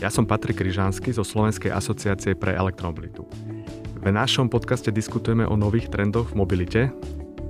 Ja 0.00 0.08
som 0.08 0.24
Patrik 0.24 0.64
Kryžánsky 0.64 1.12
zo 1.12 1.20
Slovenskej 1.20 1.76
asociácie 1.76 2.32
pre 2.32 2.56
elektromobilitu. 2.56 3.28
V 4.00 4.08
našom 4.08 4.48
podcaste 4.48 4.88
diskutujeme 4.88 5.44
o 5.44 5.60
nových 5.60 5.92
trendoch 5.92 6.32
v 6.32 6.40
mobilite, 6.40 6.88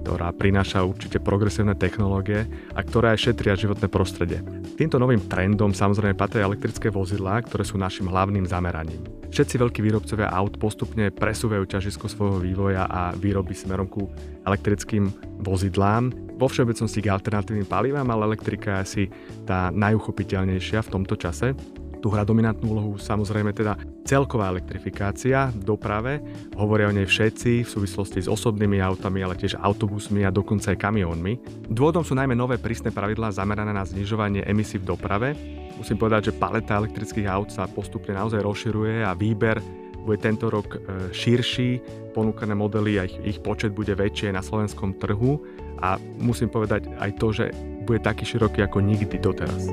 ktorá 0.02 0.34
prináša 0.34 0.82
určite 0.82 1.22
progresívne 1.22 1.78
technológie 1.78 2.50
a 2.74 2.82
ktoré 2.82 3.14
aj 3.14 3.30
šetria 3.30 3.54
životné 3.54 3.86
prostredie. 3.86 4.42
Týmto 4.74 4.98
novým 4.98 5.22
trendom 5.30 5.70
samozrejme 5.70 6.18
patria 6.18 6.42
elektrické 6.42 6.90
vozidlá, 6.90 7.46
ktoré 7.46 7.62
sú 7.62 7.78
našim 7.78 8.10
hlavným 8.10 8.42
zameraním. 8.50 8.98
Všetci 9.30 9.54
veľkí 9.54 9.78
výrobcovia 9.86 10.34
aut 10.34 10.58
postupne 10.58 11.06
presúvajú 11.14 11.62
ťažisko 11.70 12.10
svojho 12.10 12.42
vývoja 12.42 12.82
a 12.90 13.14
výroby 13.14 13.54
smerom 13.54 13.86
ku 13.86 14.10
elektrickým 14.42 15.06
vozidlám. 15.38 16.10
Vo 16.34 16.50
všeobecnosti 16.50 16.98
k 16.98 17.14
alternatívnym 17.14 17.70
palivám, 17.70 18.10
ale 18.10 18.34
elektrika 18.34 18.74
je 18.74 18.82
asi 18.82 19.02
tá 19.46 19.70
najuchopiteľnejšia 19.70 20.82
v 20.82 20.92
tomto 20.98 21.14
čase. 21.14 21.54
Tu 22.00 22.08
hrá 22.08 22.24
dominantnú 22.24 22.72
úlohu 22.72 22.92
samozrejme 22.96 23.52
teda 23.52 23.76
celková 24.08 24.48
elektrifikácia 24.48 25.52
v 25.52 25.62
doprave. 25.68 26.24
Hovoria 26.56 26.88
o 26.88 26.96
nej 26.96 27.04
všetci 27.04 27.64
v 27.64 27.68
súvislosti 27.68 28.24
s 28.24 28.28
osobnými 28.32 28.80
autami, 28.80 29.20
ale 29.20 29.36
tiež 29.36 29.60
autobusmi 29.60 30.24
a 30.24 30.32
dokonca 30.32 30.72
aj 30.72 30.80
kamiónmi. 30.80 31.36
Dôvodom 31.68 32.00
sú 32.00 32.16
najmä 32.16 32.32
nové 32.32 32.56
prísne 32.56 32.88
pravidlá 32.88 33.36
zamerané 33.36 33.76
na 33.76 33.84
znižovanie 33.84 34.48
emisí 34.48 34.80
v 34.80 34.88
doprave. 34.88 35.36
Musím 35.76 36.00
povedať, 36.00 36.32
že 36.32 36.36
paleta 36.40 36.80
elektrických 36.80 37.28
aut 37.28 37.52
sa 37.52 37.68
postupne 37.68 38.16
naozaj 38.16 38.40
rozširuje 38.40 39.04
a 39.04 39.12
výber 39.12 39.60
bude 40.00 40.16
tento 40.16 40.48
rok 40.48 40.76
e, 40.76 41.12
širší, 41.12 41.80
ponúkané 42.16 42.56
modely 42.56 42.96
a 42.96 43.04
ich, 43.04 43.16
ich 43.36 43.38
počet 43.44 43.76
bude 43.76 43.92
väčšie 43.92 44.32
na 44.32 44.40
slovenskom 44.40 44.96
trhu 44.96 45.40
a 45.84 46.00
musím 46.16 46.48
povedať 46.48 46.88
aj 46.96 47.10
to, 47.20 47.28
že 47.32 47.44
bude 47.84 48.00
taký 48.00 48.24
široký 48.24 48.64
ako 48.64 48.80
nikdy 48.80 49.16
doteraz. 49.20 49.68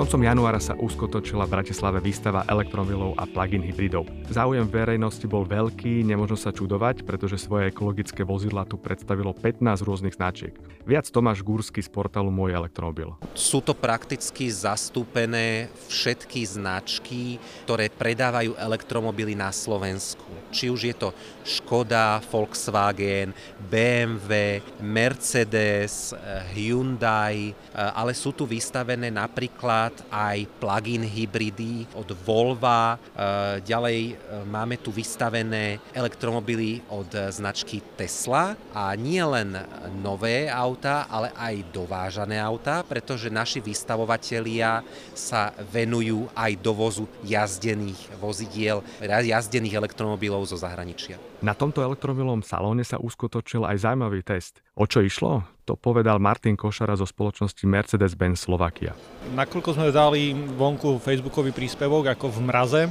Koncom 0.00 0.24
januára 0.24 0.56
sa 0.56 0.72
uskutočila 0.80 1.44
v 1.44 1.60
Bratislave 1.60 2.00
výstava 2.00 2.48
elektromobilov 2.48 3.20
a 3.20 3.28
plug-in 3.28 3.60
hybridov. 3.60 4.08
Záujem 4.32 4.64
verejnosti 4.64 5.28
bol 5.28 5.44
veľký, 5.44 6.08
nemožno 6.08 6.40
sa 6.40 6.56
čudovať, 6.56 7.04
pretože 7.04 7.36
svoje 7.36 7.68
ekologické 7.68 8.24
vozidla 8.24 8.64
tu 8.64 8.80
predstavilo 8.80 9.36
15 9.36 9.60
rôznych 9.84 10.16
značiek. 10.16 10.56
Viac 10.88 11.04
Tomáš 11.12 11.44
Gúrsky 11.44 11.84
z 11.84 11.92
portálu 11.92 12.32
Môj 12.32 12.56
elektromobil. 12.56 13.12
Sú 13.36 13.60
to 13.60 13.76
prakticky 13.76 14.48
zastúpené 14.48 15.68
všetky 15.92 16.48
značky, 16.48 17.36
ktoré 17.68 17.92
predávajú 17.92 18.56
elektromobily 18.56 19.36
na 19.36 19.52
Slovensku. 19.52 20.24
Či 20.48 20.72
už 20.72 20.80
je 20.80 20.96
to 20.96 21.12
Škoda, 21.44 22.24
Volkswagen, 22.24 23.36
BMW, 23.68 24.64
Mercedes, 24.80 26.16
Hyundai, 26.56 27.52
eh, 27.52 27.76
ale 27.76 28.16
sú 28.16 28.32
tu 28.32 28.48
vystavené 28.48 29.12
napríklad 29.12 29.89
aj 30.10 30.46
plug-in 30.58 31.06
hybridy 31.06 31.86
od 31.94 32.10
Volva. 32.26 32.96
Eh, 32.96 33.62
Ďalej 33.64 33.98
eh, 34.10 34.14
máme 34.46 34.78
tu 34.80 34.90
vystavené 34.90 35.78
elektromobily 35.94 36.82
od 36.90 37.10
značky 37.30 37.82
Tesla 37.94 38.54
a 38.74 38.94
nie 38.94 39.22
len 39.22 39.54
nové 40.00 40.50
autá, 40.50 41.06
ale 41.10 41.30
aj 41.36 41.70
dovážané 41.74 42.38
autá, 42.38 42.82
pretože 42.86 43.30
naši 43.30 43.62
vystavovatelia 43.62 44.82
sa 45.12 45.52
venujú 45.70 46.26
aj 46.34 46.52
dovozu 46.58 47.04
jazdených 47.24 47.98
vozidiel, 48.18 48.82
jazdených 49.00 49.78
elektromobilov 49.78 50.46
zo 50.48 50.56
zahraničia. 50.58 51.20
Na 51.40 51.56
tomto 51.56 51.80
elektromobilovom 51.80 52.44
salóne 52.44 52.84
sa 52.84 53.00
uskutočil 53.00 53.64
aj 53.64 53.86
zaujímavý 53.86 54.20
test. 54.20 54.60
O 54.76 54.84
čo 54.84 55.00
išlo? 55.00 55.44
To 55.70 55.78
povedal 55.78 56.18
Martin 56.18 56.58
Košara 56.58 56.98
zo 56.98 57.06
spoločnosti 57.06 57.62
Mercedes-Benz 57.62 58.42
Slovakia. 58.42 58.90
Nakoľko 59.38 59.78
sme 59.78 59.94
dali 59.94 60.34
vonku 60.34 60.98
facebookový 60.98 61.54
príspevok, 61.54 62.10
ako 62.10 62.26
v 62.26 62.38
mraze 62.42 62.82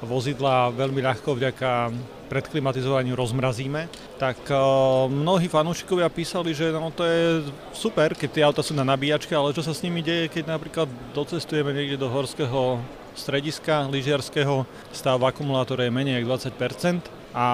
vozidla 0.00 0.72
veľmi 0.72 1.04
ľahko 1.04 1.36
vďaka 1.36 1.92
predklimatizovaniu 2.32 3.12
rozmrazíme, 3.12 3.84
tak 4.16 4.48
eh, 4.48 4.56
mnohí 5.12 5.44
fanúšikovia 5.52 6.08
písali, 6.08 6.56
že 6.56 6.72
no, 6.72 6.88
to 6.88 7.04
je 7.04 7.44
super, 7.76 8.16
keď 8.16 8.28
tie 8.32 8.46
auta 8.48 8.64
sú 8.64 8.72
na 8.72 8.88
nabíjačke, 8.88 9.36
ale 9.36 9.52
čo 9.52 9.60
sa 9.60 9.76
s 9.76 9.84
nimi 9.84 10.00
deje, 10.00 10.32
keď 10.32 10.56
napríklad 10.56 10.88
docestujeme 11.12 11.76
niekde 11.76 12.00
do 12.00 12.08
horského 12.08 12.80
strediska 13.12 13.92
lyžiarského, 13.92 14.64
stav 14.88 15.20
v 15.20 15.28
akumulátore 15.28 15.84
je 15.84 15.92
menej 15.92 16.24
ako 16.24 16.48
20% 16.48 17.36
a 17.36 17.46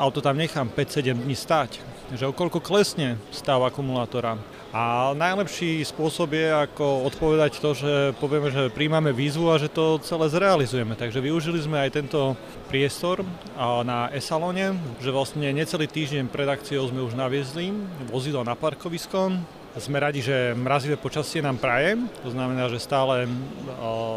auto 0.00 0.24
tam 0.24 0.40
nechám 0.40 0.72
5-7 0.72 1.12
dní 1.20 1.36
stať. 1.36 1.84
Že 2.06 2.30
koľko 2.38 2.62
klesne 2.62 3.18
stav 3.34 3.66
akumulátora. 3.66 4.38
A 4.70 5.10
najlepší 5.16 5.82
spôsob 5.82 6.36
je 6.36 6.52
ako 6.52 7.08
odpovedať 7.08 7.58
to, 7.58 7.72
že 7.72 7.94
povieme, 8.20 8.52
že 8.52 8.68
príjmame 8.70 9.10
výzvu 9.10 9.48
a 9.50 9.56
že 9.56 9.72
to 9.72 9.96
celé 10.04 10.28
zrealizujeme. 10.28 10.94
Takže 10.94 11.18
využili 11.18 11.58
sme 11.58 11.80
aj 11.82 11.96
tento 11.96 12.36
priestor 12.68 13.24
na 13.58 14.12
e-salóne, 14.12 14.76
že 15.00 15.10
vlastne 15.10 15.48
necelý 15.50 15.88
týždeň 15.88 16.28
pred 16.28 16.46
akciou 16.46 16.86
sme 16.86 17.02
už 17.02 17.16
naviezli 17.16 17.72
vozidlo 18.12 18.44
na 18.44 18.52
parkovisko, 18.52 19.32
sme 19.76 20.00
radi, 20.00 20.24
že 20.24 20.56
mrazivé 20.56 20.96
počasie 20.96 21.44
nám 21.44 21.60
praje, 21.60 22.00
to 22.24 22.32
znamená, 22.32 22.68
že 22.72 22.80
stále 22.80 23.28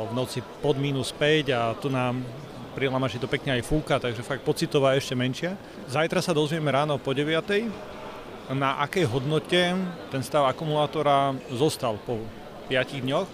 v 0.07 0.11
noci 0.15 0.39
pod 0.63 0.79
minus 0.79 1.11
5 1.11 1.51
a 1.51 1.75
tu 1.75 1.91
nám 1.91 2.23
pri 2.73 2.89
Lamaši 2.89 3.17
to 3.17 3.27
pekne 3.27 3.57
aj 3.57 3.65
fúka, 3.65 3.97
takže 3.97 4.21
fakt 4.21 4.45
pocitová 4.45 4.93
ešte 4.93 5.17
menšia. 5.17 5.57
Zajtra 5.89 6.21
sa 6.21 6.31
dozvieme 6.33 6.69
ráno 6.69 7.01
po 7.01 7.11
9 7.11 7.89
na 8.53 8.81
akej 8.81 9.05
hodnote 9.05 9.77
ten 10.09 10.21
stav 10.25 10.49
akumulátora 10.49 11.37
zostal 11.53 12.01
po 12.01 12.17
5 12.65 13.05
dňoch. 13.05 13.27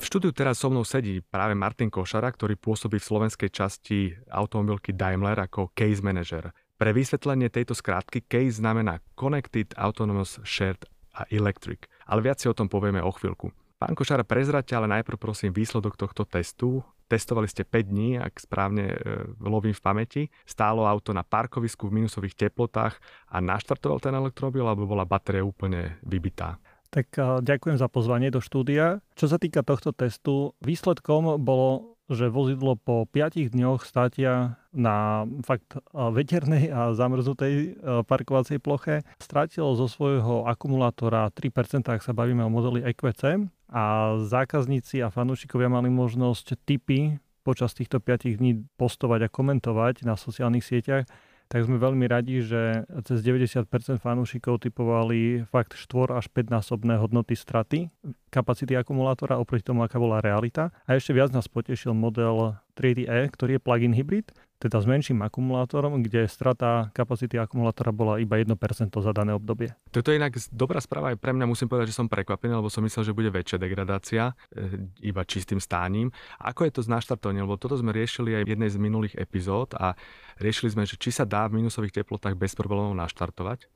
V 0.00 0.04
štúdiu 0.08 0.32
teraz 0.34 0.58
so 0.58 0.72
mnou 0.72 0.82
sedí 0.82 1.22
práve 1.22 1.54
Martin 1.54 1.92
Košara, 1.92 2.32
ktorý 2.32 2.58
pôsobí 2.58 2.98
v 2.98 3.06
slovenskej 3.06 3.50
časti 3.52 4.10
automobilky 4.32 4.90
Daimler 4.96 5.38
ako 5.38 5.70
case 5.76 6.02
manager. 6.02 6.50
Pre 6.74 6.90
vysvetlenie 6.90 7.52
tejto 7.52 7.76
skrátky 7.78 8.26
case 8.26 8.58
znamená 8.58 8.98
Connected 9.14 9.70
Autonomous 9.78 10.42
Shared 10.42 10.82
a 11.14 11.28
Electric, 11.30 11.86
ale 12.08 12.24
viac 12.24 12.42
si 12.42 12.50
o 12.50 12.56
tom 12.56 12.66
povieme 12.66 12.98
o 12.98 13.12
chvíľku. 13.14 13.54
Pán 13.78 13.94
Košara, 13.94 14.26
prezrate 14.26 14.74
ale 14.74 14.90
najprv 14.90 15.18
prosím 15.18 15.54
výsledok 15.54 15.94
tohto 15.94 16.26
testu. 16.26 16.82
Testovali 17.12 17.44
ste 17.44 17.68
5 17.68 17.92
dní, 17.92 18.16
ak 18.16 18.40
správne 18.40 18.88
e, 18.88 18.96
lovím 19.44 19.76
v 19.76 19.84
pamäti. 19.84 20.22
Stálo 20.48 20.88
auto 20.88 21.12
na 21.12 21.20
parkovisku 21.20 21.84
v 21.92 22.00
minusových 22.00 22.48
teplotách 22.48 22.96
a 23.28 23.36
naštartoval 23.36 24.00
ten 24.00 24.16
elektromobil, 24.16 24.64
alebo 24.64 24.88
bola 24.88 25.04
batéria 25.04 25.44
úplne 25.44 26.00
vybitá. 26.08 26.56
Tak 26.88 27.12
a, 27.20 27.44
ďakujem 27.44 27.76
za 27.76 27.92
pozvanie 27.92 28.32
do 28.32 28.40
štúdia. 28.40 29.04
Čo 29.12 29.28
sa 29.28 29.36
týka 29.36 29.60
tohto 29.60 29.92
testu, 29.92 30.56
výsledkom 30.64 31.36
bolo, 31.36 32.00
že 32.08 32.32
vozidlo 32.32 32.80
po 32.80 33.04
5 33.04 33.52
dňoch 33.52 33.84
státia 33.84 34.56
na 34.72 35.28
fakt 35.44 35.76
a, 35.92 36.08
veternej 36.08 36.72
a 36.72 36.96
zamrznutej 36.96 37.76
parkovacej 38.08 38.56
ploche 38.56 39.04
strátilo 39.20 39.76
zo 39.76 39.84
svojho 39.84 40.48
akumulátora 40.48 41.28
3%, 41.28 41.92
ak 41.92 42.00
sa 42.00 42.16
bavíme 42.16 42.40
o 42.40 42.48
modeli 42.48 42.80
EQC 42.88 43.52
a 43.72 44.14
zákazníci 44.20 45.00
a 45.00 45.08
fanúšikovia 45.08 45.72
mali 45.72 45.88
možnosť 45.88 46.60
tipy 46.68 47.16
počas 47.40 47.72
týchto 47.72 47.98
5 47.98 48.38
dní 48.38 48.68
postovať 48.76 49.26
a 49.26 49.32
komentovať 49.32 50.04
na 50.04 50.14
sociálnych 50.14 50.62
sieťach 50.62 51.08
tak 51.52 51.68
sme 51.68 51.76
veľmi 51.76 52.08
radi, 52.08 52.40
že 52.40 52.88
cez 53.04 53.20
90% 53.20 53.68
fanúšikov 54.00 54.64
typovali 54.64 55.44
fakt 55.44 55.76
4 55.76 56.16
až 56.16 56.32
5 56.32 56.48
násobné 56.48 56.96
hodnoty 56.96 57.36
straty 57.36 57.92
kapacity 58.32 58.72
akumulátora 58.72 59.36
oproti 59.36 59.68
tomu, 59.68 59.84
aká 59.84 60.00
bola 60.00 60.24
realita. 60.24 60.72
A 60.88 60.96
ešte 60.96 61.12
viac 61.12 61.28
nás 61.36 61.52
potešil 61.52 61.92
model 61.92 62.56
3DE, 62.72 63.28
ktorý 63.36 63.60
je 63.60 63.64
plug-in 63.68 63.92
hybrid, 63.92 64.32
teda 64.62 64.78
s 64.78 64.86
menším 64.86 65.26
akumulátorom, 65.26 65.98
kde 66.06 66.30
strata 66.30 66.94
kapacity 66.94 67.34
akumulátora 67.34 67.90
bola 67.90 68.22
iba 68.22 68.38
1% 68.38 68.54
za 68.94 69.10
dané 69.10 69.34
obdobie. 69.34 69.74
Toto 69.90 70.14
je 70.14 70.22
inak 70.22 70.38
dobrá 70.54 70.78
správa 70.78 71.10
aj 71.10 71.18
pre 71.18 71.34
mňa. 71.34 71.50
Musím 71.50 71.66
povedať, 71.66 71.90
že 71.90 71.98
som 71.98 72.06
prekvapený, 72.06 72.54
lebo 72.54 72.70
som 72.70 72.86
myslel, 72.86 73.10
že 73.10 73.16
bude 73.16 73.34
väčšia 73.34 73.58
degradácia 73.58 74.30
e, 74.54 74.86
iba 75.02 75.26
čistým 75.26 75.58
stáním. 75.58 76.14
Ako 76.38 76.62
je 76.70 76.78
to 76.78 76.80
s 76.86 76.88
naštartovaním? 76.88 77.50
Lebo 77.50 77.58
toto 77.58 77.74
sme 77.74 77.90
riešili 77.90 78.38
aj 78.38 78.44
v 78.46 78.50
jednej 78.54 78.70
z 78.70 78.78
minulých 78.78 79.18
epizód 79.18 79.74
a 79.74 79.98
riešili 80.38 80.70
sme, 80.70 80.86
že 80.86 80.94
či 80.94 81.10
sa 81.10 81.26
dá 81.26 81.50
v 81.50 81.58
minusových 81.58 81.98
teplotách 81.98 82.38
bez 82.38 82.54
problémov 82.54 82.94
naštartovať. 82.94 83.66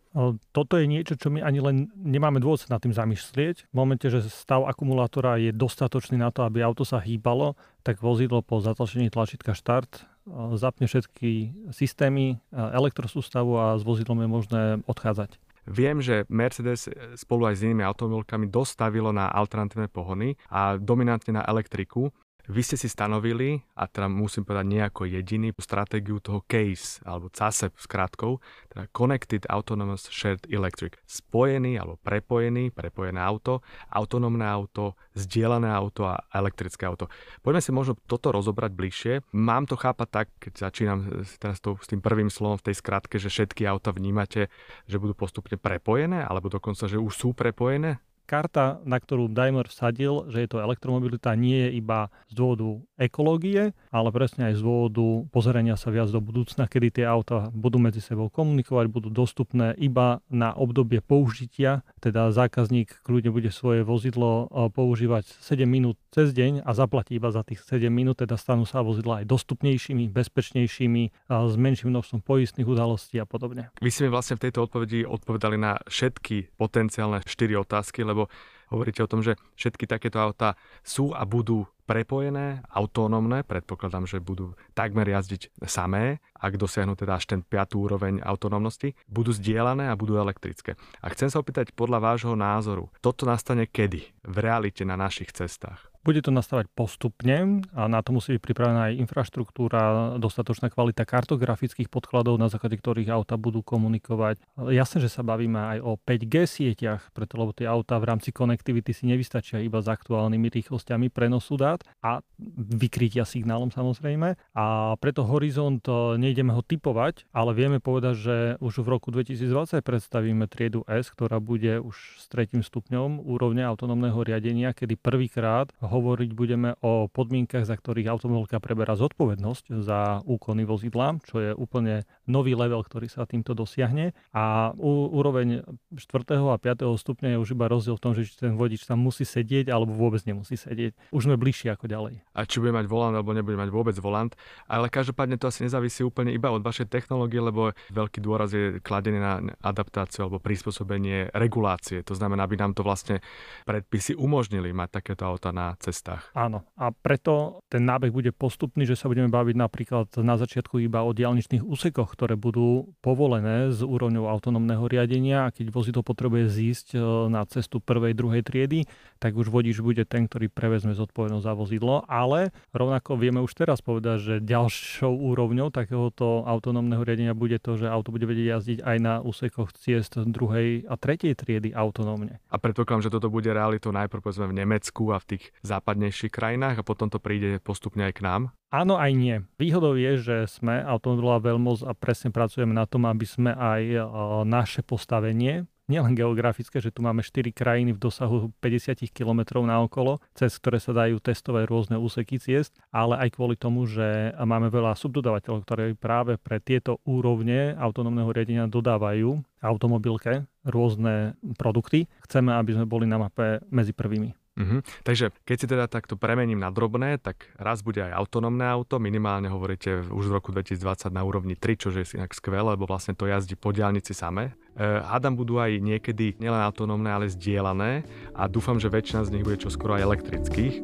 Toto 0.54 0.80
je 0.80 0.88
niečo, 0.88 1.12
čo 1.18 1.28
my 1.28 1.44
ani 1.44 1.60
len 1.60 1.92
nemáme 1.92 2.40
dôvod 2.40 2.64
sa 2.64 2.72
nad 2.72 2.80
tým 2.80 2.96
zamyslieť. 2.96 3.68
V 3.68 3.74
momente, 3.76 4.08
že 4.08 4.24
stav 4.32 4.64
akumulátora 4.64 5.36
je 5.36 5.52
dostatočný 5.52 6.16
na 6.16 6.32
to, 6.32 6.40
aby 6.48 6.64
auto 6.64 6.88
sa 6.88 6.96
hýbalo, 7.02 7.52
tak 7.84 8.00
vozidlo 8.00 8.40
po 8.40 8.64
zatlačení 8.64 9.12
tlačítka 9.12 9.52
štart 9.52 10.15
zapne 10.58 10.90
všetky 10.90 11.54
systémy 11.70 12.42
elektrosústavu 12.52 13.52
a 13.56 13.66
s 13.78 13.82
vozidlom 13.86 14.22
je 14.22 14.28
možné 14.28 14.62
odchádzať. 14.84 15.38
Viem, 15.66 15.98
že 15.98 16.22
Mercedes 16.30 16.86
spolu 17.18 17.50
aj 17.50 17.58
s 17.58 17.64
inými 17.66 17.82
automobilkami 17.82 18.46
dostavilo 18.46 19.10
na 19.10 19.26
alternatívne 19.26 19.90
pohony 19.90 20.38
a 20.46 20.78
dominantne 20.78 21.34
na 21.34 21.42
elektriku. 21.42 22.14
Vy 22.46 22.62
ste 22.62 22.78
si 22.78 22.86
stanovili, 22.86 23.58
a 23.74 23.90
teda 23.90 24.06
musím 24.06 24.46
povedať 24.46 24.66
nejako 24.70 25.02
jediný, 25.10 25.50
stratégiu 25.58 26.22
toho 26.22 26.46
CASE, 26.46 27.02
alebo 27.02 27.26
CASE 27.26 27.74
s 27.74 27.86
krátkou, 27.90 28.38
teda 28.70 28.86
Connected 28.94 29.42
Autonomous 29.50 30.06
Shared 30.06 30.46
Electric. 30.46 30.94
Spojený 31.10 31.74
alebo 31.74 31.98
prepojený, 31.98 32.70
prepojené 32.70 33.18
auto, 33.18 33.66
autonómne 33.90 34.46
auto, 34.46 34.94
zdieľané 35.18 35.66
auto 35.74 36.06
a 36.06 36.22
elektrické 36.30 36.86
auto. 36.86 37.10
Poďme 37.42 37.58
si 37.58 37.74
možno 37.74 37.98
toto 38.06 38.30
rozobrať 38.30 38.70
bližšie. 38.78 39.12
Mám 39.34 39.66
to 39.66 39.74
chápať 39.74 40.08
tak, 40.14 40.26
keď 40.38 40.70
začínam 40.70 41.26
teraz 41.42 41.58
to, 41.58 41.74
s 41.82 41.90
tým 41.90 41.98
prvým 41.98 42.30
slovom 42.30 42.62
v 42.62 42.70
tej 42.70 42.78
skratke, 42.78 43.18
že 43.18 43.26
všetky 43.26 43.66
auta 43.66 43.90
vnímate, 43.90 44.54
že 44.86 45.02
budú 45.02 45.18
postupne 45.18 45.58
prepojené, 45.58 46.22
alebo 46.22 46.46
dokonca, 46.46 46.86
že 46.86 47.02
už 47.02 47.10
sú 47.10 47.28
prepojené? 47.34 47.98
Karta, 48.26 48.82
na 48.82 48.98
ktorú 48.98 49.30
Daimler 49.30 49.70
vsadil, 49.70 50.26
že 50.28 50.42
je 50.44 50.48
to 50.50 50.58
elektromobilita, 50.58 51.38
nie 51.38 51.70
je 51.70 51.78
iba 51.78 52.10
z 52.26 52.34
dôvodu 52.34 52.82
ekológie, 52.98 53.70
ale 53.94 54.08
presne 54.10 54.50
aj 54.50 54.58
z 54.58 54.62
dôvodu 54.66 55.06
pozerania 55.30 55.78
sa 55.78 55.94
viac 55.94 56.10
do 56.10 56.18
budúcna, 56.18 56.66
kedy 56.66 57.00
tie 57.00 57.06
auta 57.06 57.48
budú 57.54 57.78
medzi 57.78 58.02
sebou 58.02 58.26
komunikovať, 58.26 58.90
budú 58.90 59.08
dostupné 59.08 59.78
iba 59.78 60.20
na 60.26 60.50
obdobie 60.52 60.98
použitia, 60.98 61.86
teda 62.02 62.34
zákazník 62.34 63.06
kľudne 63.06 63.30
bude 63.30 63.54
svoje 63.54 63.86
vozidlo 63.86 64.50
e, 64.50 64.68
používať 64.74 65.30
7 65.38 65.62
minút 65.64 65.96
cez 66.16 66.32
deň 66.32 66.64
a 66.64 66.72
zaplatí 66.72 67.20
iba 67.20 67.28
za 67.28 67.44
tých 67.44 67.60
7 67.60 67.92
minút, 67.92 68.24
teda 68.24 68.40
stanú 68.40 68.64
sa 68.64 68.80
vozidla 68.80 69.20
aj 69.20 69.28
dostupnejšími, 69.28 70.08
bezpečnejšími, 70.08 71.28
s 71.28 71.54
menším 71.60 71.92
množstvom 71.92 72.24
poistných 72.24 72.64
udalostí 72.64 73.20
a 73.20 73.28
podobne. 73.28 73.68
Vy 73.84 73.92
ste 73.92 74.08
mi 74.08 74.16
vlastne 74.16 74.40
v 74.40 74.48
tejto 74.48 74.64
odpovedi 74.64 75.04
odpovedali 75.04 75.60
na 75.60 75.76
všetky 75.84 76.56
potenciálne 76.56 77.20
4 77.20 77.60
otázky, 77.60 78.00
lebo 78.00 78.32
hovoríte 78.72 79.04
o 79.04 79.10
tom, 79.12 79.20
že 79.20 79.36
všetky 79.60 79.84
takéto 79.84 80.16
autá 80.16 80.56
sú 80.80 81.12
a 81.12 81.28
budú 81.28 81.68
prepojené, 81.84 82.64
autonómne, 82.72 83.44
predpokladám, 83.44 84.08
že 84.08 84.18
budú 84.18 84.56
takmer 84.72 85.06
jazdiť 85.06 85.54
samé, 85.68 86.18
ak 86.32 86.58
dosiahnu 86.58 86.96
teda 86.96 87.20
až 87.20 87.28
ten 87.28 87.44
5. 87.44 87.76
úroveň 87.76 88.24
autonómnosti, 88.24 88.96
budú 89.06 89.36
zdieľané 89.36 89.92
a 89.92 89.94
budú 89.94 90.16
elektrické. 90.16 90.80
A 91.04 91.12
chcem 91.12 91.28
sa 91.28 91.38
opýtať 91.38 91.76
podľa 91.76 92.02
vášho 92.02 92.34
názoru, 92.34 92.88
toto 93.04 93.28
nastane 93.28 93.68
kedy 93.68 94.02
v 94.24 94.36
realite 94.40 94.82
na 94.82 94.96
našich 94.96 95.30
cestách? 95.30 95.92
Bude 96.06 96.22
to 96.22 96.30
nastavať 96.30 96.70
postupne 96.70 97.66
a 97.74 97.90
na 97.90 97.98
to 97.98 98.14
musí 98.14 98.38
byť 98.38 98.42
pripravená 98.46 98.94
aj 98.94 99.02
infraštruktúra, 99.02 100.14
dostatočná 100.22 100.70
kvalita 100.70 101.02
kartografických 101.02 101.90
podkladov, 101.90 102.38
na 102.38 102.46
základe 102.46 102.78
ktorých 102.78 103.10
auta 103.10 103.34
budú 103.34 103.66
komunikovať. 103.66 104.38
Jasné, 104.54 105.02
že 105.02 105.10
sa 105.10 105.26
bavíme 105.26 105.58
aj 105.58 105.78
o 105.82 105.98
5G 105.98 106.46
sieťach, 106.46 107.10
preto 107.10 107.42
lebo 107.42 107.50
tie 107.50 107.66
auta 107.66 107.98
v 107.98 108.06
rámci 108.06 108.30
konektivity 108.30 108.94
si 108.94 109.10
nevystačia 109.10 109.58
iba 109.58 109.82
s 109.82 109.90
aktuálnymi 109.90 110.46
rýchlosťami 110.46 111.10
prenosu 111.10 111.58
dát 111.58 111.82
a 112.06 112.22
vykrytia 112.54 113.26
signálom 113.26 113.74
samozrejme. 113.74 114.38
A 114.54 114.94
preto 115.02 115.26
horizont 115.26 115.82
e, 115.90 116.22
nejdeme 116.22 116.54
ho 116.54 116.62
typovať, 116.62 117.26
ale 117.34 117.50
vieme 117.50 117.82
povedať, 117.82 118.14
že 118.14 118.36
už 118.62 118.86
v 118.86 118.94
roku 118.94 119.10
2020 119.10 119.82
predstavíme 119.82 120.46
triedu 120.46 120.86
S, 120.86 121.10
ktorá 121.10 121.42
bude 121.42 121.82
už 121.82 122.22
s 122.22 122.30
tretím 122.30 122.62
stupňom 122.62 123.26
úrovne 123.26 123.66
autonómneho 123.66 124.22
riadenia, 124.22 124.70
kedy 124.70 124.94
prvýkrát 124.94 125.74
hovoriť 125.96 126.30
budeme 126.36 126.76
o 126.84 127.08
podmienkach, 127.08 127.64
za 127.64 127.80
ktorých 127.80 128.12
automobilka 128.12 128.60
preberá 128.60 128.92
zodpovednosť 128.94 129.64
za 129.80 130.20
úkony 130.28 130.68
vozidla, 130.68 131.16
čo 131.24 131.40
je 131.40 131.50
úplne 131.56 132.04
nový 132.28 132.52
level, 132.52 132.84
ktorý 132.84 133.08
sa 133.08 133.24
týmto 133.24 133.56
dosiahne. 133.56 134.12
A 134.36 134.76
u, 134.76 135.08
úroveň 135.08 135.64
4. 135.96 136.36
a 136.36 136.58
5. 136.60 136.84
stupňa 136.84 137.36
je 137.36 137.38
už 137.40 137.56
iba 137.56 137.66
rozdiel 137.72 137.96
v 137.96 138.02
tom, 138.04 138.12
že 138.12 138.28
či 138.28 138.36
ten 138.36 138.54
vodič 138.54 138.84
tam 138.84 139.00
musí 139.00 139.24
sedieť 139.24 139.72
alebo 139.72 139.96
vôbec 139.96 140.20
nemusí 140.28 140.60
sedieť. 140.60 140.92
Už 141.10 141.24
sme 141.24 141.40
bližšie 141.40 141.72
ako 141.72 141.88
ďalej. 141.88 142.20
A 142.36 142.44
či 142.44 142.60
bude 142.60 142.76
mať 142.76 142.84
volant 142.90 143.16
alebo 143.16 143.32
nebude 143.32 143.56
mať 143.56 143.72
vôbec 143.72 143.96
volant. 143.96 144.34
Ale 144.68 144.92
každopádne 144.92 145.40
to 145.40 145.48
asi 145.48 145.64
nezávisí 145.64 146.04
úplne 146.04 146.34
iba 146.34 146.52
od 146.52 146.60
vašej 146.60 146.92
technológie, 146.92 147.40
lebo 147.40 147.72
veľký 147.94 148.20
dôraz 148.20 148.52
je 148.52 148.78
kladený 148.84 149.18
na 149.22 149.40
adaptáciu 149.64 150.26
alebo 150.26 150.42
prispôsobenie 150.42 151.32
regulácie. 151.32 152.04
To 152.04 152.12
znamená, 152.12 152.44
aby 152.44 152.58
nám 152.60 152.76
to 152.76 152.84
vlastne 152.84 153.22
predpisy 153.64 154.18
umožnili 154.18 154.74
mať 154.74 155.00
takéto 155.00 155.24
auta 155.24 155.54
na 155.54 155.78
cestách. 155.86 156.34
Áno, 156.34 156.66
a 156.74 156.90
preto 156.90 157.62
ten 157.70 157.86
nábeh 157.86 158.10
bude 158.10 158.34
postupný, 158.34 158.82
že 158.82 158.98
sa 158.98 159.06
budeme 159.06 159.30
baviť 159.30 159.54
napríklad 159.54 160.08
na 160.20 160.34
začiatku 160.34 160.82
iba 160.82 161.06
o 161.06 161.14
diálničných 161.14 161.62
úsekoch, 161.62 162.10
ktoré 162.18 162.34
budú 162.34 162.90
povolené 162.98 163.70
s 163.70 163.86
úrovňou 163.86 164.26
autonómneho 164.26 164.82
riadenia 164.90 165.46
a 165.46 165.52
keď 165.54 165.70
vozidlo 165.70 166.02
potrebuje 166.02 166.50
zísť 166.50 166.86
e, 166.94 166.98
na 167.30 167.46
cestu 167.46 167.78
prvej, 167.78 168.18
druhej 168.18 168.42
triedy, 168.42 168.90
tak 169.18 169.34
už 169.34 169.48
vodič 169.48 169.80
bude 169.80 170.04
ten, 170.04 170.28
ktorý 170.28 170.52
prevezme 170.52 170.92
zodpovednosť 170.92 171.44
za 171.44 171.52
vozidlo, 171.56 172.04
ale 172.06 172.52
rovnako 172.76 173.16
vieme 173.16 173.40
už 173.40 173.56
teraz 173.56 173.80
povedať, 173.80 174.18
že 174.20 174.34
ďalšou 174.44 175.10
úrovňou 175.10 175.72
takéhoto 175.72 176.44
autonómneho 176.44 177.02
riadenia 177.02 177.32
bude 177.32 177.56
to, 177.58 177.80
že 177.80 177.88
auto 177.88 178.12
bude 178.12 178.28
vedieť 178.28 178.48
jazdiť 178.58 178.78
aj 178.84 178.96
na 179.00 179.14
úsekoch 179.24 179.72
ciest 179.74 180.20
druhej 180.20 180.84
a 180.86 180.94
tretej 181.00 181.34
triedy 181.34 181.72
autonómne. 181.72 182.38
A 182.52 182.56
predpokladám, 182.60 183.08
že 183.08 183.14
toto 183.14 183.32
bude 183.32 183.48
realitou 183.50 183.90
najprv 183.90 184.20
povedzme 184.20 184.48
v 184.50 184.58
Nemecku 184.62 185.10
a 185.12 185.18
v 185.18 185.36
tých 185.36 185.44
západnejších 185.64 186.32
krajinách 186.32 186.82
a 186.82 186.86
potom 186.86 187.08
to 187.08 187.22
príde 187.22 187.58
postupne 187.62 188.06
aj 188.06 188.14
k 188.16 188.24
nám? 188.24 188.42
Áno 188.74 188.98
aj 188.98 189.12
nie. 189.14 189.36
Výhodou 189.56 189.94
je, 189.94 190.18
že 190.18 190.36
sme 190.50 190.82
automobilová 190.82 191.54
veľmoc 191.54 191.86
a 191.86 191.94
presne 191.94 192.34
pracujeme 192.34 192.74
na 192.74 192.84
tom, 192.84 193.06
aby 193.06 193.22
sme 193.22 193.54
aj 193.54 193.82
e, 193.86 193.98
naše 194.42 194.82
postavenie 194.82 195.70
nielen 195.86 196.18
geografické, 196.18 196.82
že 196.82 196.90
tu 196.90 197.02
máme 197.02 197.22
4 197.22 197.50
krajiny 197.54 197.94
v 197.94 198.02
dosahu 198.02 198.50
50 198.58 199.06
km 199.10 199.62
na 199.62 199.82
okolo, 199.82 200.18
cez 200.34 200.58
ktoré 200.58 200.82
sa 200.82 200.92
dajú 200.94 201.22
testovať 201.22 201.62
rôzne 201.66 201.96
úseky 201.98 202.42
ciest, 202.42 202.74
ale 202.90 203.18
aj 203.22 203.38
kvôli 203.38 203.54
tomu, 203.54 203.86
že 203.86 204.34
máme 204.36 204.70
veľa 204.70 204.98
subdodávateľov, 204.98 205.64
ktoré 205.64 205.84
práve 205.94 206.36
pre 206.36 206.58
tieto 206.58 206.98
úrovne 207.06 207.74
autonómneho 207.78 208.30
riadenia 208.30 208.66
dodávajú 208.66 209.40
automobilke 209.62 210.44
rôzne 210.66 211.38
produkty. 211.56 212.10
Chceme, 212.26 212.54
aby 212.54 212.76
sme 212.76 212.86
boli 212.86 213.06
na 213.06 213.22
mape 213.22 213.62
medzi 213.70 213.94
prvými. 213.94 214.34
Uh-huh. 214.56 214.80
Takže 215.04 215.36
keď 215.44 215.56
si 215.60 215.66
teda 215.68 215.84
takto 215.84 216.16
premením 216.16 216.56
na 216.56 216.72
drobné, 216.72 217.20
tak 217.20 217.52
raz 217.60 217.84
bude 217.84 218.00
aj 218.00 218.16
autonómne 218.16 218.64
auto, 218.64 218.96
minimálne 218.96 219.52
hovoríte 219.52 220.08
už 220.08 220.32
v 220.32 220.32
roku 220.32 220.48
2020 220.48 221.12
na 221.12 221.22
úrovni 221.28 221.60
3, 221.60 221.76
čo 221.76 221.92
je 221.92 222.16
inak 222.16 222.32
skvelé, 222.32 222.72
lebo 222.72 222.88
vlastne 222.88 223.12
to 223.12 223.28
jazdí 223.28 223.52
po 223.52 223.76
diálnici 223.76 224.16
samé. 224.16 224.56
Hádam 224.76 225.40
budú 225.40 225.56
aj 225.56 225.80
niekedy 225.80 226.36
nielen 226.36 226.60
autonómne, 226.60 227.08
ale 227.08 227.32
zdieľané 227.32 228.04
a 228.36 228.44
dúfam, 228.44 228.76
že 228.76 228.92
väčšina 228.92 229.24
z 229.24 229.32
nich 229.32 229.44
bude 229.44 229.56
čoskoro 229.56 229.96
aj 229.96 230.04
elektrických. 230.04 230.74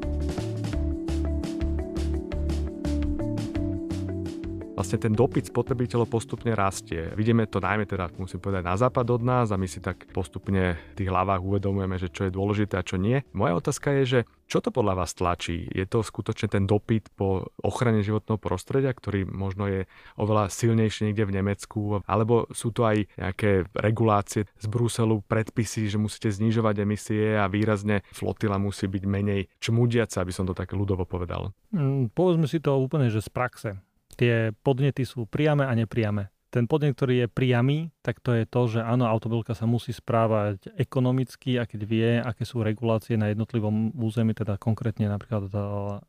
Vlastne 4.82 4.98
ten 4.98 5.14
dopyt 5.14 5.54
spotrebiteľov 5.54 6.10
postupne 6.10 6.50
rastie. 6.58 7.14
Vidíme 7.14 7.46
to 7.46 7.62
najmä 7.62 7.86
teda, 7.86 8.10
musím 8.18 8.42
povedať, 8.42 8.66
na 8.66 8.74
západ 8.74 9.06
od 9.14 9.22
nás 9.22 9.54
a 9.54 9.56
my 9.56 9.70
si 9.70 9.78
tak 9.78 10.10
postupne 10.10 10.74
v 10.74 10.94
tých 10.98 11.06
hlavách 11.06 11.38
uvedomujeme, 11.38 12.02
že 12.02 12.10
čo 12.10 12.26
je 12.26 12.34
dôležité 12.34 12.82
a 12.82 12.82
čo 12.82 12.98
nie. 12.98 13.22
Moja 13.30 13.54
otázka 13.62 13.94
je, 14.02 14.02
že 14.02 14.20
čo 14.50 14.58
to 14.58 14.74
podľa 14.74 15.06
vás 15.06 15.14
tlačí? 15.14 15.70
Je 15.70 15.86
to 15.86 16.02
skutočne 16.02 16.50
ten 16.50 16.66
dopyt 16.66 17.14
po 17.14 17.46
ochrane 17.62 18.02
životného 18.02 18.42
prostredia, 18.42 18.90
ktorý 18.90 19.22
možno 19.22 19.70
je 19.70 19.86
oveľa 20.18 20.50
silnejší 20.50 21.08
niekde 21.08 21.30
v 21.30 21.36
Nemecku, 21.38 22.02
alebo 22.02 22.50
sú 22.50 22.74
to 22.74 22.82
aj 22.82 23.06
nejaké 23.22 23.70
regulácie 23.78 24.50
z 24.58 24.66
Bruselu, 24.66 25.22
predpisy, 25.24 25.86
že 25.86 25.96
musíte 25.96 26.34
znižovať 26.34 26.74
emisie 26.82 27.38
a 27.38 27.46
výrazne 27.46 28.02
flotila 28.10 28.58
musí 28.58 28.90
byť 28.90 29.04
menej 29.06 29.46
čmudiaca, 29.62 30.26
aby 30.26 30.34
som 30.34 30.42
to 30.42 30.58
tak 30.58 30.74
ľudovo 30.74 31.06
povedal? 31.06 31.54
Mm, 31.70 32.10
povedzme 32.10 32.50
si 32.50 32.58
to 32.58 32.74
úplne, 32.76 33.08
že 33.08 33.22
z 33.22 33.30
praxe. 33.30 33.91
Tie 34.14 34.52
podnety 34.62 35.02
sú 35.02 35.24
priame 35.26 35.64
a 35.64 35.72
nepriame. 35.72 36.32
ten 36.52 36.68
podnet, 36.68 36.92
ktorý 36.92 37.24
je 37.24 37.28
priamy, 37.32 37.88
tak 38.04 38.20
to 38.20 38.36
je 38.36 38.44
to, 38.44 38.68
že 38.68 38.84
áno, 38.84 39.08
automobilka 39.08 39.56
sa 39.56 39.64
musí 39.64 39.96
správať 39.96 40.68
ekonomicky 40.76 41.56
a 41.56 41.64
keď 41.64 41.80
vie, 41.88 42.08
aké 42.20 42.44
sú 42.44 42.60
regulácie 42.60 43.16
na 43.16 43.32
jednotlivom 43.32 43.96
území, 43.96 44.36
teda 44.36 44.60
konkrétne 44.60 45.08
napríklad 45.08 45.48
v 45.48 45.56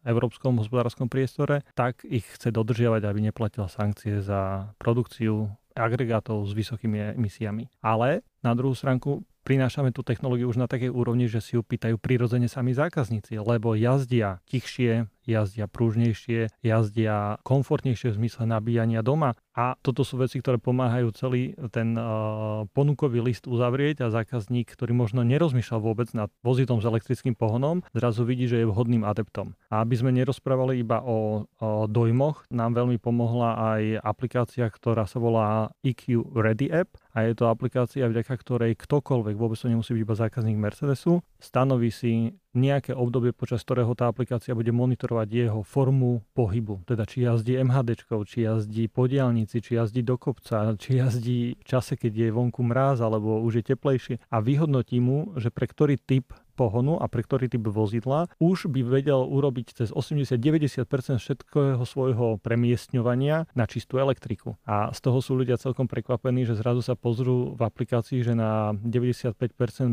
európskom 0.03 0.59
hospodárskom 0.59 1.07
priestore, 1.07 1.63
tak 1.79 2.03
ich 2.03 2.27
chce 2.27 2.51
dodržiavať, 2.51 3.07
aby 3.07 3.19
neplatila 3.23 3.71
sankcie 3.71 4.19
za 4.19 4.75
produkciu 4.75 5.47
agregátov 5.73 6.43
s 6.43 6.51
vysokými 6.51 7.15
emisiami. 7.15 7.71
Ale 7.79 8.27
na 8.43 8.51
druhú 8.51 8.75
stránku 8.75 9.23
prinášame 9.47 9.95
tú 9.95 10.03
technológiu 10.03 10.51
už 10.51 10.59
na 10.59 10.67
takej 10.67 10.91
úrovni, 10.91 11.31
že 11.31 11.39
si 11.39 11.55
ju 11.55 11.63
pýtajú 11.63 11.95
prirodzene 11.97 12.51
sami 12.51 12.75
zákazníci, 12.75 13.39
lebo 13.39 13.79
jazdia 13.79 14.43
tichšie, 14.51 15.07
jazdia 15.25 15.65
prúžnejšie, 15.67 16.51
jazdia 16.61 17.39
komfortnejšie 17.47 18.13
v 18.13 18.17
zmysle 18.23 18.43
nabíjania 18.47 19.01
doma. 19.05 19.35
A 19.53 19.77
toto 19.85 20.01
sú 20.01 20.17
veci, 20.17 20.41
ktoré 20.41 20.57
pomáhajú 20.57 21.13
celý 21.13 21.53
ten 21.69 21.93
uh, 21.93 22.65
ponukový 22.73 23.21
list 23.21 23.45
uzavrieť 23.45 24.01
a 24.01 24.13
zákazník, 24.13 24.73
ktorý 24.73 24.97
možno 24.97 25.21
nerozmýšľal 25.21 25.79
vôbec 25.79 26.09
nad 26.17 26.33
vozidlom 26.41 26.81
s 26.81 26.89
elektrickým 26.89 27.37
pohonom, 27.37 27.85
zrazu 27.93 28.25
vidí, 28.25 28.49
že 28.49 28.65
je 28.65 28.69
vhodným 28.69 29.05
adeptom. 29.05 29.53
A 29.69 29.85
aby 29.85 29.93
sme 29.93 30.09
nerozprávali 30.09 30.81
iba 30.81 31.05
o, 31.05 31.45
o 31.61 31.85
dojmoch, 31.85 32.49
nám 32.49 32.73
veľmi 32.73 32.97
pomohla 32.97 33.77
aj 33.77 33.81
aplikácia, 34.01 34.65
ktorá 34.65 35.05
sa 35.05 35.21
volá 35.21 35.69
EQ 35.85 36.33
Ready 36.33 36.73
App 36.73 36.97
a 37.13 37.29
je 37.29 37.37
to 37.37 37.45
aplikácia, 37.45 38.09
vďaka 38.09 38.33
ktorej 38.33 38.73
ktokoľvek, 38.73 39.35
vôbec 39.37 39.57
to 39.61 39.69
nemusí 39.69 39.93
byť 39.93 40.01
iba 40.01 40.15
zákazník 40.17 40.57
Mercedesu, 40.57 41.21
stanoví 41.37 41.93
si 41.93 42.33
nejaké 42.53 42.93
obdobie, 42.93 43.33
počas 43.33 43.65
ktorého 43.65 43.93
tá 43.97 44.09
aplikácia 44.09 44.53
bude 44.53 44.69
monitorovať 44.69 45.27
jeho 45.29 45.61
formu 45.65 46.21
pohybu. 46.37 46.85
Teda 46.85 47.03
či 47.05 47.25
jazdí 47.25 47.57
MHD, 47.57 48.05
či 48.29 48.45
jazdí 48.45 48.85
po 48.87 49.09
diálnici, 49.09 49.59
či 49.59 49.77
jazdí 49.77 50.05
do 50.05 50.15
kopca, 50.21 50.77
či 50.77 51.01
jazdí 51.01 51.57
v 51.57 51.65
čase, 51.65 51.97
keď 51.97 52.29
je 52.29 52.35
vonku 52.35 52.61
mráz 52.61 53.01
alebo 53.01 53.41
už 53.41 53.61
je 53.61 53.73
teplejšie 53.73 54.15
a 54.29 54.37
vyhodnotí 54.39 55.01
mu, 55.01 55.33
že 55.37 55.49
pre 55.49 55.65
ktorý 55.65 55.97
typ 55.97 56.31
pohonu 56.53 57.01
a 57.01 57.09
pre 57.09 57.25
ktorý 57.25 57.49
typ 57.49 57.65
vozidla 57.65 58.29
už 58.37 58.69
by 58.69 58.85
vedel 58.85 59.25
urobiť 59.25 59.73
cez 59.73 59.89
80-90% 59.89 60.85
všetkého 61.19 61.83
svojho 61.83 62.37
premiestňovania 62.39 63.49
na 63.57 63.65
čistú 63.65 63.97
elektriku. 63.97 64.55
A 64.63 64.93
z 64.93 64.99
toho 65.01 65.19
sú 65.19 65.35
ľudia 65.37 65.57
celkom 65.57 65.89
prekvapení, 65.89 66.45
že 66.45 66.57
zrazu 66.57 66.85
sa 66.85 66.93
pozrú 66.93 67.57
v 67.57 67.61
aplikácii, 67.65 68.21
že 68.21 68.33
na 68.37 68.77
95% 68.77 69.35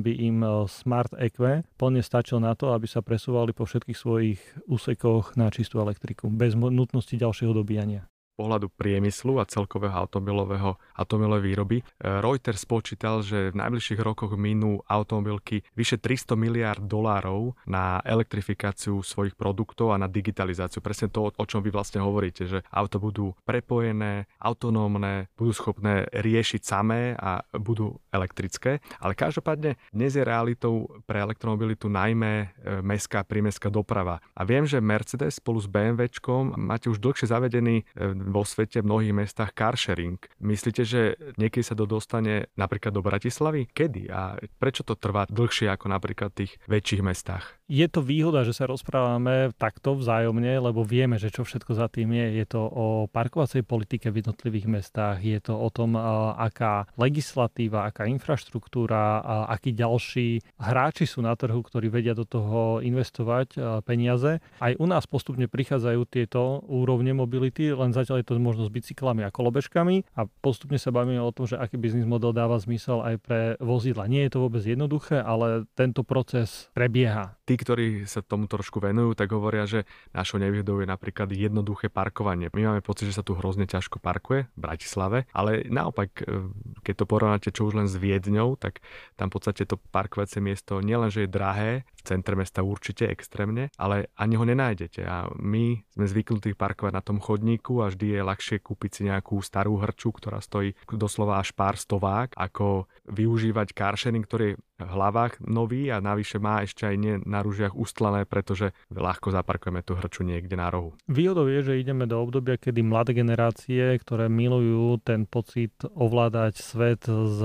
by 0.04 0.12
im 0.12 0.36
e, 0.44 0.48
Smart 0.68 1.12
EQ 1.16 1.64
plne 1.80 2.02
stačil 2.04 2.38
na 2.38 2.52
to, 2.52 2.76
aby 2.76 2.84
sa 2.84 3.00
presúvali 3.00 3.56
po 3.56 3.64
všetkých 3.64 3.98
svojich 3.98 4.40
úsekoch 4.68 5.34
na 5.34 5.48
čistú 5.48 5.80
elektriku 5.80 6.28
bez 6.28 6.54
nutnosti 6.54 7.16
ďalšieho 7.16 7.56
dobíjania 7.56 8.10
pohľadu 8.40 8.72
priemyslu 8.72 9.36
a 9.36 9.44
celkového 9.44 9.92
automobilového 9.92 10.80
automobilovej 10.96 11.44
výroby. 11.44 11.76
E, 11.80 11.84
Reuters 12.24 12.64
spočítal, 12.64 13.20
že 13.20 13.52
v 13.52 13.60
najbližších 13.60 14.00
rokoch 14.00 14.32
minú 14.40 14.80
automobilky 14.88 15.60
vyše 15.76 16.00
300 16.00 16.40
miliard 16.40 16.80
dolárov 16.80 17.52
na 17.68 18.00
elektrifikáciu 18.00 19.04
svojich 19.04 19.36
produktov 19.36 19.92
a 19.92 20.00
na 20.00 20.08
digitalizáciu. 20.08 20.80
Presne 20.80 21.12
to, 21.12 21.28
o 21.28 21.44
čom 21.44 21.60
vy 21.60 21.68
vlastne 21.68 22.00
hovoríte, 22.00 22.48
že 22.48 22.64
auto 22.72 22.96
budú 22.96 23.36
prepojené, 23.44 24.24
autonómne, 24.40 25.28
budú 25.36 25.52
schopné 25.52 26.08
riešiť 26.16 26.60
samé 26.64 27.12
a 27.20 27.44
budú 27.52 28.00
elektrické. 28.08 28.80
Ale 29.02 29.12
každopádne 29.12 29.76
dnes 29.92 30.16
je 30.16 30.24
realitou 30.24 30.88
pre 31.04 31.20
elektromobilitu 31.20 31.90
najmä 31.90 32.32
e, 32.32 32.46
mestská 32.80 33.26
prímestská 33.26 33.68
doprava. 33.68 34.22
A 34.38 34.46
viem, 34.46 34.64
že 34.64 34.78
Mercedes 34.78 35.42
spolu 35.42 35.58
s 35.58 35.66
BMWčkom 35.66 36.54
máte 36.54 36.86
už 36.86 37.02
dlhšie 37.02 37.26
zavedený 37.26 37.82
e, 37.82 37.84
vo 38.32 38.42
svete 38.46 38.80
v 38.80 38.88
mnohých 38.88 39.14
mestách 39.14 39.52
car 39.52 39.76
sharing. 39.76 40.18
Myslíte, 40.40 40.82
že 40.82 41.20
niekedy 41.36 41.62
sa 41.62 41.76
to 41.76 41.84
dostane 41.84 42.48
napríklad 42.56 42.96
do 42.96 43.04
Bratislavy? 43.04 43.68
Kedy? 43.68 44.08
A 44.08 44.40
prečo 44.56 44.82
to 44.82 44.96
trvá 44.96 45.28
dlhšie 45.28 45.68
ako 45.68 45.86
napríklad 45.92 46.32
v 46.32 46.46
tých 46.46 46.52
väčších 46.66 47.04
mestách? 47.04 47.59
Je 47.70 47.86
to 47.86 48.02
výhoda, 48.02 48.42
že 48.42 48.50
sa 48.50 48.66
rozprávame 48.66 49.54
takto 49.54 49.94
vzájomne, 49.94 50.58
lebo 50.58 50.82
vieme, 50.82 51.22
že 51.22 51.30
čo 51.30 51.46
všetko 51.46 51.78
za 51.78 51.86
tým 51.86 52.10
je. 52.18 52.42
Je 52.42 52.46
to 52.50 52.66
o 52.66 53.06
parkovacej 53.06 53.62
politike 53.62 54.10
v 54.10 54.26
jednotlivých 54.26 54.66
mestách, 54.66 55.22
je 55.22 55.38
to 55.38 55.54
o 55.54 55.70
tom, 55.70 55.94
aká 56.34 56.90
legislatíva, 56.98 57.86
aká 57.86 58.10
infraštruktúra, 58.10 59.22
akí 59.46 59.70
ďalší 59.70 60.42
hráči 60.58 61.06
sú 61.06 61.22
na 61.22 61.38
trhu, 61.38 61.62
ktorí 61.62 61.86
vedia 61.94 62.18
do 62.18 62.26
toho 62.26 62.82
investovať 62.82 63.54
peniaze. 63.86 64.42
Aj 64.58 64.74
u 64.74 64.86
nás 64.90 65.06
postupne 65.06 65.46
prichádzajú 65.46 66.00
tieto 66.10 66.66
úrovne 66.66 67.14
mobility, 67.14 67.70
len 67.70 67.94
zatiaľ 67.94 68.26
je 68.26 68.34
to 68.34 68.42
možno 68.42 68.66
s 68.66 68.74
bicyklami 68.74 69.22
a 69.22 69.30
kolobežkami 69.30 70.10
a 70.18 70.26
postupne 70.42 70.74
sa 70.74 70.90
bavíme 70.90 71.22
o 71.22 71.30
tom, 71.30 71.46
že 71.46 71.54
aký 71.54 71.78
biznis 71.78 72.02
model 72.02 72.34
dáva 72.34 72.58
zmysel 72.58 72.98
aj 72.98 73.14
pre 73.22 73.40
vozidla. 73.62 74.10
Nie 74.10 74.26
je 74.26 74.34
to 74.34 74.42
vôbec 74.42 74.66
jednoduché, 74.66 75.22
ale 75.22 75.70
tento 75.78 76.02
proces 76.02 76.66
prebieha. 76.74 77.38
Tí, 77.50 77.58
ktorí 77.58 78.06
sa 78.06 78.22
tomu 78.22 78.46
trošku 78.46 78.78
venujú, 78.78 79.18
tak 79.18 79.34
hovoria, 79.34 79.66
že 79.66 79.82
našou 80.14 80.38
nevýhodou 80.38 80.78
je 80.78 80.86
napríklad 80.86 81.34
jednoduché 81.34 81.90
parkovanie. 81.90 82.46
My 82.54 82.70
máme 82.70 82.78
pocit, 82.78 83.10
že 83.10 83.18
sa 83.18 83.26
tu 83.26 83.34
hrozne 83.34 83.66
ťažko 83.66 83.98
parkuje 83.98 84.46
v 84.46 84.58
Bratislave, 84.62 85.26
ale 85.34 85.66
naopak, 85.66 86.22
e, 86.22 86.46
keď 86.86 86.94
to 86.94 87.04
porovnáte 87.10 87.50
čo 87.50 87.66
už 87.66 87.74
len 87.74 87.90
s 87.90 87.98
Viedňou, 87.98 88.54
tak 88.54 88.78
tam 89.18 89.34
v 89.34 89.34
podstate 89.34 89.66
to 89.66 89.82
parkovacie 89.90 90.38
miesto 90.38 90.78
nielenže 90.78 91.26
je 91.26 91.34
drahé, 91.34 91.82
centre 92.02 92.34
mesta 92.36 92.64
určite 92.64 93.08
extrémne, 93.08 93.70
ale 93.76 94.10
ani 94.16 94.34
ho 94.36 94.44
nenájdete. 94.44 95.02
A 95.04 95.28
my 95.36 95.80
sme 95.92 96.06
zvyknutí 96.06 96.56
parkovať 96.56 96.92
na 96.94 97.02
tom 97.04 97.18
chodníku 97.20 97.84
a 97.84 97.92
vždy 97.92 98.18
je 98.18 98.20
ľahšie 98.26 98.56
kúpiť 98.60 98.90
si 98.90 99.00
nejakú 99.08 99.38
starú 99.40 99.80
hrču, 99.80 100.12
ktorá 100.14 100.40
stojí 100.40 100.76
doslova 100.90 101.40
až 101.40 101.52
pár 101.52 101.76
stovák, 101.76 102.36
ako 102.36 102.90
využívať 103.08 103.72
carsharing, 103.76 104.24
ktorý 104.24 104.56
v 104.80 104.88
hlavách 104.88 105.44
nový 105.44 105.92
a 105.92 106.00
navyše 106.00 106.40
má 106.40 106.64
ešte 106.64 106.88
aj 106.88 106.96
nie 106.96 107.14
na 107.28 107.44
ružiach 107.44 107.76
ustlané, 107.76 108.24
pretože 108.24 108.72
ľahko 108.88 109.28
zaparkujeme 109.28 109.84
tú 109.84 109.92
hrču 109.92 110.24
niekde 110.24 110.56
na 110.56 110.72
rohu. 110.72 110.96
Výhodou 111.04 111.44
je, 111.52 111.60
že 111.60 111.80
ideme 111.80 112.08
do 112.08 112.16
obdobia, 112.16 112.56
kedy 112.56 112.80
mladé 112.80 113.12
generácie, 113.12 114.00
ktoré 114.00 114.32
milujú 114.32 115.04
ten 115.04 115.28
pocit 115.28 115.76
ovládať 115.84 116.64
svet 116.64 117.04
z 117.04 117.40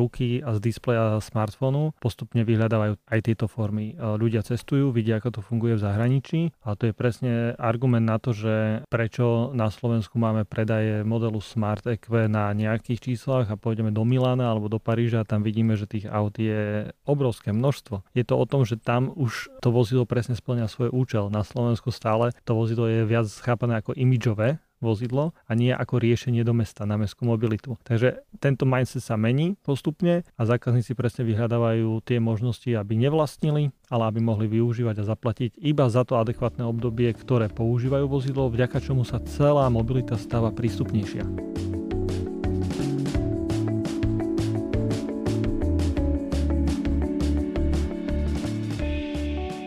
ruky 0.00 0.40
a 0.40 0.56
z 0.56 0.58
displeja 0.64 1.20
smartfónu, 1.20 1.92
postupne 2.00 2.40
vyhľadávajú 2.48 2.96
aj 3.04 3.20
tieto 3.20 3.46
formy. 3.52 3.97
Ľudia 3.98 4.46
cestujú, 4.46 4.94
vidia, 4.94 5.18
ako 5.18 5.38
to 5.38 5.40
funguje 5.42 5.74
v 5.74 5.82
zahraničí 5.82 6.40
a 6.62 6.78
to 6.78 6.86
je 6.88 6.94
presne 6.94 7.58
argument 7.58 8.06
na 8.06 8.22
to, 8.22 8.30
že 8.30 8.86
prečo 8.86 9.50
na 9.50 9.74
Slovensku 9.74 10.22
máme 10.22 10.46
predaje 10.46 11.02
modelu 11.02 11.42
Smart 11.42 11.82
EQ 11.82 12.30
na 12.30 12.54
nejakých 12.54 13.10
číslach 13.10 13.50
a 13.50 13.58
pôjdeme 13.58 13.90
do 13.90 14.06
Milána 14.06 14.54
alebo 14.54 14.70
do 14.70 14.78
Paríža 14.78 15.26
a 15.26 15.28
tam 15.28 15.42
vidíme, 15.42 15.74
že 15.74 15.90
tých 15.90 16.06
aut 16.06 16.38
je 16.38 16.94
obrovské 17.02 17.50
množstvo. 17.50 18.06
Je 18.14 18.22
to 18.22 18.38
o 18.38 18.46
tom, 18.46 18.62
že 18.62 18.78
tam 18.78 19.10
už 19.10 19.50
to 19.58 19.74
vozidlo 19.74 20.06
presne 20.06 20.38
splňa 20.38 20.70
svoj 20.70 20.94
účel. 20.94 21.26
Na 21.34 21.42
Slovensku 21.42 21.90
stále 21.90 22.30
to 22.46 22.54
vozidlo 22.54 22.86
je 22.86 23.02
viac 23.02 23.26
chápané 23.42 23.82
ako 23.82 23.98
imidžové, 23.98 24.62
vozidlo 24.78 25.34
a 25.46 25.52
nie 25.54 25.74
ako 25.74 25.98
riešenie 25.98 26.42
do 26.46 26.54
mesta 26.54 26.86
na 26.86 26.96
mestskú 26.96 27.26
mobilitu. 27.26 27.76
Takže 27.82 28.22
tento 28.38 28.64
mindset 28.64 29.02
sa 29.02 29.18
mení 29.18 29.58
postupne 29.62 30.22
a 30.38 30.42
zákazníci 30.46 30.94
presne 30.94 31.26
vyhľadávajú 31.26 32.02
tie 32.06 32.18
možnosti, 32.22 32.70
aby 32.70 32.94
nevlastnili, 32.98 33.74
ale 33.90 34.02
aby 34.08 34.20
mohli 34.22 34.46
využívať 34.46 35.02
a 35.02 35.08
zaplatiť 35.08 35.50
iba 35.58 35.90
za 35.90 36.06
to 36.06 36.20
adekvátne 36.20 36.62
obdobie, 36.66 37.10
ktoré 37.16 37.50
používajú 37.50 38.06
vozidlo, 38.06 38.52
vďaka 38.52 38.78
čomu 38.78 39.02
sa 39.02 39.18
celá 39.24 39.66
mobilita 39.72 40.14
stáva 40.14 40.54
prístupnejšia. 40.54 41.87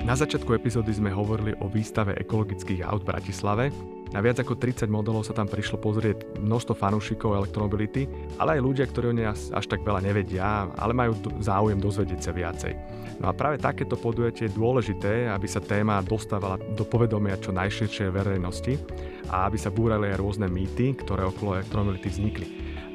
Na 0.02 0.18
začiatku 0.18 0.58
epizódy 0.58 0.98
sme 0.98 1.14
hovorili 1.14 1.54
o 1.62 1.70
výstave 1.70 2.18
ekologických 2.18 2.82
aut 2.90 3.06
v 3.06 3.14
Bratislave. 3.14 3.66
Na 4.10 4.18
viac 4.18 4.42
ako 4.42 4.58
30 4.58 4.90
modelov 4.90 5.30
sa 5.30 5.38
tam 5.38 5.46
prišlo 5.46 5.78
pozrieť 5.78 6.42
množstvo 6.42 6.74
fanúšikov 6.74 7.38
elektromobility, 7.38 8.10
ale 8.42 8.58
aj 8.58 8.66
ľudia, 8.66 8.90
ktorí 8.90 9.14
o 9.14 9.16
nej 9.16 9.30
až 9.30 9.66
tak 9.70 9.86
veľa 9.86 10.02
nevedia, 10.02 10.66
ale 10.74 10.98
majú 10.98 11.14
záujem 11.38 11.78
dozvedieť 11.78 12.18
sa 12.18 12.34
viacej. 12.34 12.74
No 13.22 13.30
a 13.30 13.38
práve 13.38 13.62
takéto 13.62 13.94
podujatie 13.94 14.50
je 14.50 14.58
dôležité, 14.58 15.30
aby 15.30 15.46
sa 15.46 15.62
téma 15.62 16.02
dostávala 16.02 16.58
do 16.58 16.82
povedomia 16.82 17.38
čo 17.38 17.54
najširšej 17.54 18.10
verejnosti 18.10 18.82
a 19.30 19.46
aby 19.46 19.62
sa 19.62 19.70
búrali 19.70 20.10
aj 20.10 20.18
rôzne 20.18 20.50
mýty, 20.50 20.98
ktoré 20.98 21.30
okolo 21.30 21.62
elektromobility 21.62 22.10
vznikli. 22.10 22.48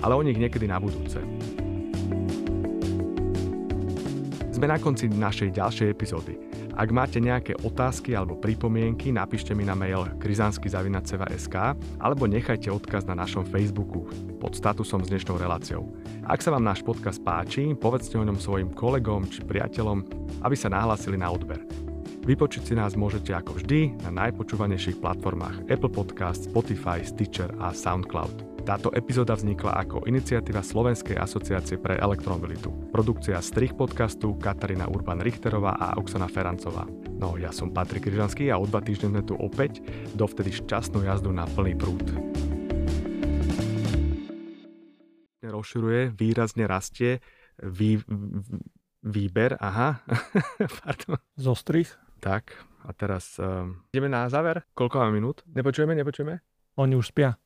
Ale 0.03 0.19
o 0.19 0.27
nich 0.27 0.37
niekedy 0.37 0.67
na 0.67 0.83
budúce. 0.83 1.23
Sme 4.51 4.67
na 4.67 4.83
konci 4.83 5.07
našej 5.07 5.55
ďalšej 5.55 5.89
epizódy. 5.95 6.56
Ak 6.77 6.93
máte 6.93 7.25
nejaké 7.25 7.57
otázky 7.65 8.13
alebo 8.13 8.37
pripomienky, 8.37 9.09
napíšte 9.09 9.57
mi 9.57 9.65
na 9.65 9.73
mail 9.73 10.13
krizansky.sk 10.21 11.57
alebo 11.97 12.29
nechajte 12.29 12.69
odkaz 12.69 13.09
na 13.09 13.17
našom 13.17 13.49
Facebooku 13.49 14.05
pod 14.37 14.53
statusom 14.53 15.01
s 15.01 15.09
dnešnou 15.09 15.41
reláciou. 15.41 15.89
Ak 16.29 16.45
sa 16.45 16.53
vám 16.53 16.69
náš 16.69 16.85
podcast 16.85 17.25
páči, 17.25 17.73
povedzte 17.73 18.21
o 18.21 18.27
ňom 18.29 18.37
svojim 18.37 18.77
kolegom 18.77 19.25
či 19.25 19.41
priateľom, 19.41 20.05
aby 20.45 20.53
sa 20.53 20.69
nahlásili 20.69 21.17
na 21.17 21.33
odber. 21.33 21.65
Vypočiť 22.29 22.63
si 22.69 22.75
nás 22.77 22.93
môžete 22.93 23.33
ako 23.33 23.57
vždy 23.57 23.97
na 24.05 24.29
najpočúvanejších 24.29 25.01
platformách 25.01 25.73
Apple 25.73 25.89
Podcast, 25.89 26.53
Spotify, 26.53 27.01
Stitcher 27.01 27.57
a 27.57 27.73
SoundCloud. 27.73 28.56
Táto 28.67 28.91
epizóda 28.91 29.39
vznikla 29.39 29.79
ako 29.79 30.11
iniciatíva 30.11 30.59
Slovenskej 30.59 31.15
asociácie 31.15 31.79
pre 31.79 32.03
elektromobilitu. 32.03 32.75
Produkcia 32.91 33.39
strich 33.39 33.79
podcastu 33.79 34.35
Katarína 34.43 34.91
Urban-Richterová 34.91 35.79
a 35.79 35.95
Oksana 35.95 36.27
Ferancová. 36.27 36.83
No, 37.15 37.39
ja 37.39 37.55
som 37.55 37.71
Patrik 37.71 38.11
Ryžanský 38.11 38.51
a 38.51 38.59
o 38.59 38.67
dva 38.67 38.83
týždne 38.83 39.15
sme 39.15 39.23
tu 39.23 39.39
opäť, 39.39 39.87
dovtedy 40.19 40.51
šťastnú 40.51 41.07
jazdu 41.07 41.31
na 41.31 41.47
plný 41.47 41.79
prúd. 41.79 42.11
Rozširuje, 45.47 46.19
výrazne 46.19 46.67
rastie 46.67 47.23
vý, 47.63 48.03
výber, 49.07 49.63
aha, 49.63 50.03
pardon. 50.83 51.23
Zostrich. 51.39 51.95
Tak, 52.19 52.51
a 52.83 52.91
teraz 52.99 53.39
um, 53.39 53.87
ideme 53.95 54.11
na 54.11 54.27
záver. 54.27 54.67
Koľko 54.75 55.07
máme 55.07 55.23
minút? 55.23 55.47
Nepočujeme, 55.55 55.95
nepočujeme? 55.95 56.43
Oni 56.83 56.99
už 56.99 57.15
spia. 57.15 57.39